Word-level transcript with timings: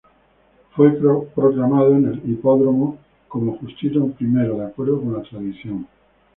Fue 0.75 0.93
proclamado 0.93 1.93
en 1.95 2.05
el 2.07 2.21
hipódromo 2.27 2.97
como 3.27 3.55
Justino 3.59 4.11
I, 4.19 4.25
de 4.25 4.65
acuerdo 4.65 4.99
con 4.99 5.13
la 5.13 5.21
tradición. 5.21 5.85